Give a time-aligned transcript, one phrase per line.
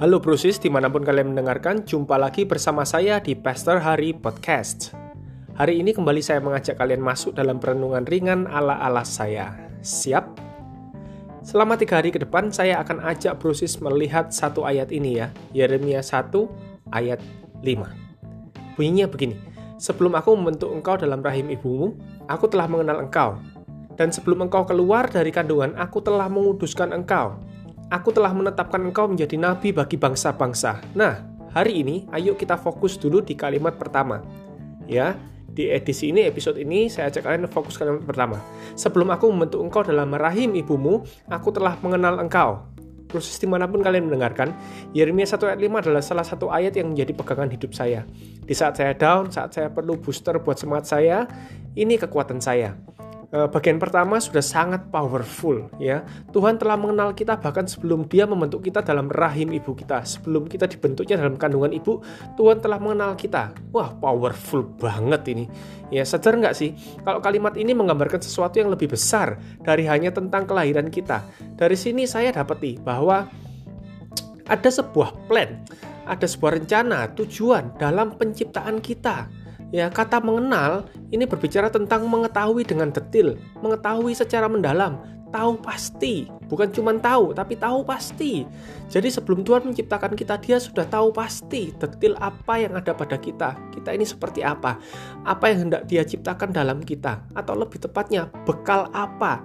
[0.00, 4.96] Halo Brusis, di mana pun kalian mendengarkan, jumpa lagi bersama saya di Pastor Hari Podcast.
[5.60, 9.52] Hari ini kembali saya mengajak kalian masuk dalam perenungan ringan ala-ala saya.
[9.84, 10.40] Siap?
[11.44, 16.00] Selama tiga hari ke depan, saya akan ajak Brusis melihat satu ayat ini ya, Yeremia
[16.00, 16.32] 1
[16.96, 17.20] ayat
[17.60, 18.80] 5.
[18.80, 19.36] Bunyinya begini,
[19.76, 21.92] Sebelum aku membentuk engkau dalam rahim ibumu,
[22.24, 23.36] aku telah mengenal engkau.
[24.00, 27.49] Dan sebelum engkau keluar dari kandungan, aku telah menguduskan engkau
[27.90, 30.78] Aku telah menetapkan engkau menjadi nabi bagi bangsa-bangsa.
[30.94, 34.22] Nah, hari ini ayo kita fokus dulu di kalimat pertama.
[34.86, 35.18] Ya,
[35.50, 38.38] di edisi ini, episode ini, saya ajak kalian fokus kalimat pertama.
[38.78, 42.62] Sebelum aku membentuk engkau dalam rahim ibumu, aku telah mengenal engkau.
[43.10, 44.54] Proses di mana pun kalian mendengarkan,
[44.94, 48.06] Yeremia 1 ayat 5 adalah salah satu ayat yang menjadi pegangan hidup saya.
[48.46, 51.26] Di saat saya down, saat saya perlu booster buat semangat saya,
[51.74, 52.78] ini kekuatan saya.
[53.30, 56.02] Eh, bagian pertama sudah sangat powerful ya.
[56.34, 60.02] Tuhan telah mengenal kita bahkan sebelum dia membentuk kita dalam rahim ibu kita.
[60.02, 62.02] Sebelum kita dibentuknya dalam kandungan ibu,
[62.34, 63.54] Tuhan telah mengenal kita.
[63.70, 65.46] Wah, powerful banget ini.
[65.94, 66.74] Ya, sadar nggak sih?
[67.06, 71.22] Kalau kalimat ini menggambarkan sesuatu yang lebih besar dari hanya tentang kelahiran kita.
[71.54, 73.30] Dari sini saya dapati bahwa
[74.50, 75.54] ada sebuah plan,
[76.02, 79.39] ada sebuah rencana, tujuan dalam penciptaan kita
[79.70, 84.98] Ya, kata mengenal ini berbicara tentang mengetahui dengan detil, mengetahui secara mendalam,
[85.30, 88.42] tahu pasti, bukan cuma tahu, tapi tahu pasti.
[88.90, 93.54] Jadi sebelum Tuhan menciptakan kita, Dia sudah tahu pasti detil apa yang ada pada kita.
[93.70, 94.82] Kita ini seperti apa,
[95.22, 99.38] apa yang hendak Dia ciptakan dalam kita, atau lebih tepatnya bekal apa,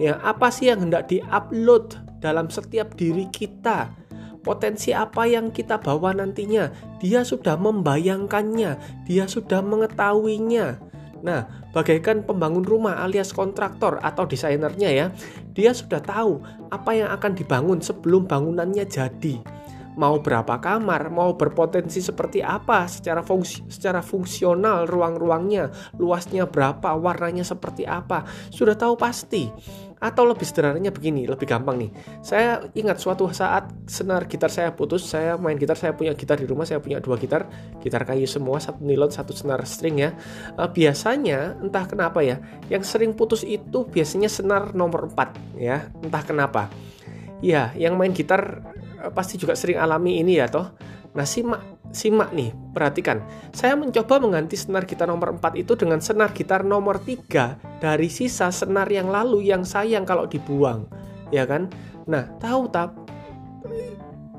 [0.00, 3.92] ya apa sih yang hendak diupload dalam setiap diri kita
[4.48, 6.72] potensi apa yang kita bawa nantinya.
[7.04, 10.80] Dia sudah membayangkannya, dia sudah mengetahuinya.
[11.20, 15.06] Nah, bagaikan pembangun rumah alias kontraktor atau desainernya ya,
[15.52, 16.40] dia sudah tahu
[16.72, 19.57] apa yang akan dibangun sebelum bangunannya jadi
[19.98, 27.42] mau berapa kamar, mau berpotensi seperti apa secara fungsi, secara fungsional ruang-ruangnya, luasnya berapa, warnanya
[27.42, 28.22] seperti apa,
[28.54, 29.50] sudah tahu pasti.
[29.98, 31.90] Atau lebih sederhananya begini, lebih gampang nih.
[32.22, 36.46] Saya ingat suatu saat senar gitar saya putus, saya main gitar, saya punya gitar di
[36.46, 37.50] rumah, saya punya dua gitar,
[37.82, 40.14] gitar kayu semua, satu nilon, satu senar string ya.
[40.54, 42.38] Uh, biasanya entah kenapa ya,
[42.70, 46.70] yang sering putus itu biasanya senar nomor 4 ya, entah kenapa.
[47.42, 48.62] Ya, yang main gitar
[49.14, 50.74] pasti juga sering alami ini ya toh.
[51.14, 53.24] Nah, simak simak nih, perhatikan.
[53.56, 58.52] Saya mencoba mengganti senar gitar nomor 4 itu dengan senar gitar nomor 3 dari sisa
[58.52, 60.84] senar yang lalu yang sayang kalau dibuang.
[61.32, 61.72] Ya kan?
[62.04, 62.92] Nah, tahu tak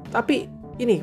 [0.10, 0.50] tapi
[0.82, 0.98] ini,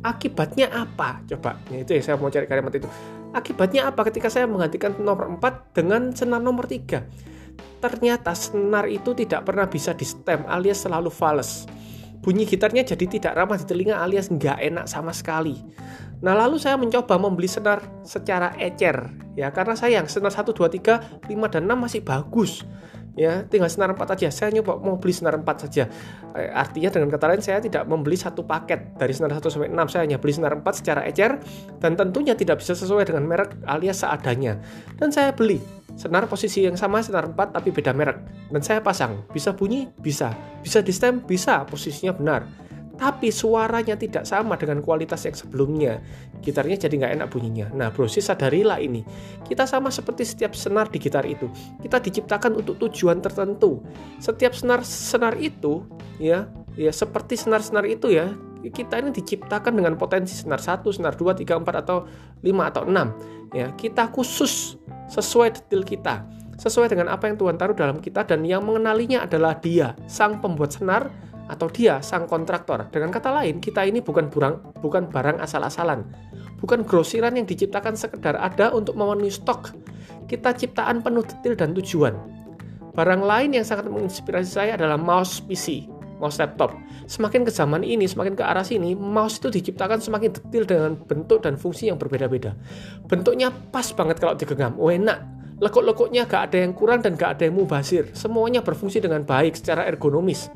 [0.00, 1.20] akibatnya apa?
[1.28, 2.88] Coba, ya itu ya saya mau cari kalimat itu.
[3.36, 7.04] Akibatnya apa ketika saya menggantikan nomor 4 dengan senar nomor 3?
[7.78, 11.68] Ternyata senar itu tidak pernah bisa di stem alias selalu fals
[12.20, 15.56] bunyi gitarnya jadi tidak ramah di telinga alias nggak enak sama sekali.
[16.18, 19.54] Nah lalu saya mencoba membeli senar secara ecer ya.
[19.54, 22.66] Karena sayang senar 1, 2, 3, 5, dan 6 masih bagus
[23.14, 23.46] ya.
[23.46, 24.28] Tinggal senar 4 aja.
[24.34, 25.86] Saya nyoba mau beli senar 4 saja.
[26.34, 29.94] Eh, artinya dengan kata lain saya tidak membeli satu paket dari senar 1 sampai 6
[29.94, 31.38] saya hanya beli senar 4 secara ecer
[31.78, 34.58] dan tentunya tidak bisa sesuai dengan merek alias seadanya.
[34.98, 35.62] Dan saya beli
[35.98, 38.22] senar posisi yang sama senar 4 tapi beda merek
[38.54, 40.30] dan saya pasang bisa bunyi bisa
[40.62, 42.46] bisa di stem bisa posisinya benar
[42.98, 46.02] tapi suaranya tidak sama dengan kualitas yang sebelumnya.
[46.42, 47.70] Gitarnya jadi nggak enak bunyinya.
[47.70, 49.06] Nah, brosis sadarilah ini.
[49.46, 51.46] Kita sama seperti setiap senar di gitar itu.
[51.78, 53.86] Kita diciptakan untuk tujuan tertentu.
[54.18, 55.86] Setiap senar senar itu,
[56.18, 58.34] ya, ya seperti senar-senar itu ya.
[58.58, 62.10] Kita ini diciptakan dengan potensi senar 1, senar 2, 3, 4 atau
[62.42, 63.54] 5 atau 6.
[63.54, 64.74] Ya, kita khusus
[65.08, 66.24] sesuai detail kita
[66.58, 70.74] sesuai dengan apa yang Tuhan taruh dalam kita dan yang mengenalinya adalah Dia, sang pembuat
[70.74, 71.06] senar
[71.48, 72.86] atau dia sang kontraktor.
[72.92, 76.04] Dengan kata lain, kita ini bukan barang bukan barang asal-asalan.
[76.60, 79.72] Bukan grosiran yang diciptakan sekedar ada untuk memenuhi stok.
[80.28, 82.14] Kita ciptaan penuh detail dan tujuan.
[82.92, 86.74] Barang lain yang sangat menginspirasi saya adalah mouse PC, mouse laptop.
[87.06, 91.42] Semakin ke zaman ini, semakin ke arah sini, mouse itu diciptakan semakin detail dengan bentuk
[91.42, 92.58] dan fungsi yang berbeda-beda.
[93.06, 95.38] Bentuknya pas banget kalau digenggam, oh enak.
[95.58, 98.14] Lekuk-lekuknya gak ada yang kurang dan gak ada yang mubazir.
[98.14, 100.46] Semuanya berfungsi dengan baik secara ergonomis.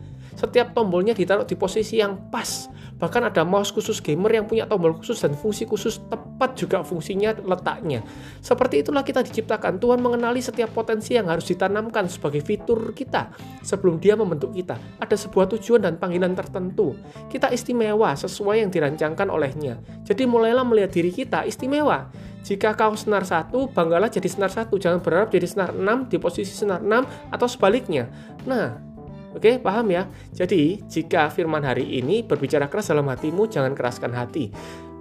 [0.43, 2.67] Setiap tombolnya ditaruh di posisi yang pas.
[2.99, 7.39] Bahkan ada mouse khusus gamer yang punya tombol khusus dan fungsi khusus tepat juga fungsinya
[7.47, 8.03] letaknya.
[8.43, 9.79] Seperti itulah kita diciptakan.
[9.79, 13.31] Tuhan mengenali setiap potensi yang harus ditanamkan sebagai fitur kita
[13.63, 14.75] sebelum dia membentuk kita.
[14.99, 16.99] Ada sebuah tujuan dan panggilan tertentu.
[17.31, 19.79] Kita istimewa sesuai yang dirancangkan olehnya.
[20.03, 22.11] Jadi mulailah melihat diri kita istimewa.
[22.43, 24.75] Jika kau senar satu, banggalah jadi senar satu.
[24.75, 28.11] Jangan berharap jadi senar enam di posisi senar enam atau sebaliknya.
[28.43, 28.92] Nah,
[29.33, 30.09] Oke, paham ya?
[30.37, 34.53] Jadi, jika firman hari ini berbicara keras dalam hatimu, jangan keraskan hati.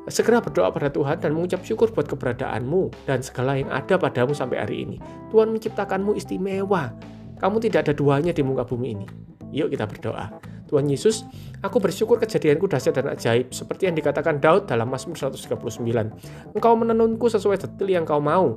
[0.10, 4.58] Segera berdoa pada Tuhan dan mengucap syukur buat keberadaanmu dan segala yang ada padamu sampai
[4.58, 4.98] hari ini.
[5.30, 6.90] Tuhan menciptakanmu istimewa.
[7.38, 9.08] Kamu tidak ada duanya di muka bumi ini.
[9.54, 10.32] Yuk kita berdoa.
[10.72, 11.28] Tuhan Yesus,
[11.60, 15.84] aku bersyukur kejadianku dahsyat dan ajaib, seperti yang dikatakan Daud dalam Mazmur 139.
[16.56, 18.56] Engkau menenunku sesuai detil yang kau mau.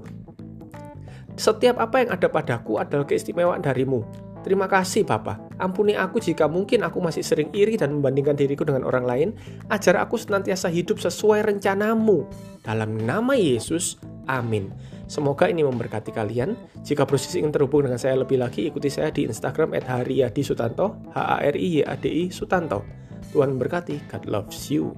[1.34, 4.06] Setiap apa yang ada padaku adalah keistimewaan darimu.
[4.44, 5.40] Terima kasih Bapa.
[5.56, 9.28] Ampuni aku jika mungkin aku masih sering iri dan membandingkan diriku dengan orang lain.
[9.72, 12.28] Ajar aku senantiasa hidup sesuai rencanamu.
[12.60, 13.96] Dalam nama Yesus,
[14.28, 14.68] amin.
[15.08, 16.52] Semoga ini memberkati kalian.
[16.84, 21.36] Jika proses ingin terhubung dengan saya lebih lagi, ikuti saya di Instagram @haryadisutanto, H A
[21.40, 22.84] R I Y A D I Sutanto.
[23.32, 24.12] Tuhan memberkati.
[24.12, 24.92] God loves you.